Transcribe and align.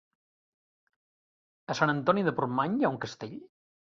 A 1.73 1.77
Sant 1.79 1.95
Antoni 1.95 2.25
de 2.29 2.35
Portmany 2.39 2.79
hi 2.79 2.87
ha 2.89 2.93
un 2.95 2.99
castell? 3.07 3.37